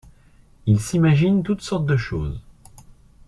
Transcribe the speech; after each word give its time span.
Il 0.65 0.79
s’imagine 0.79 1.43
toutes 1.43 1.61
sortes 1.61 1.85
de 1.85 1.95
choses. 1.95 2.41